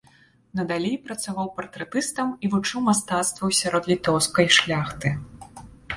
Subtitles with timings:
[0.59, 5.13] Надалей працаваў партрэтыстам і вучыў мастацтву сярод літоўскай шляхты.